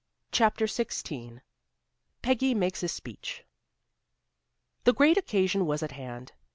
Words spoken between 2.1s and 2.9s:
PEGGY MAKES A